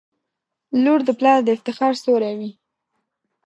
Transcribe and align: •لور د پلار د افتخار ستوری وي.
•لور 0.83 0.99
د 1.05 1.09
پلار 1.19 1.39
د 1.43 1.47
افتخار 1.55 1.93
ستوری 2.01 2.33
وي. 2.39 2.51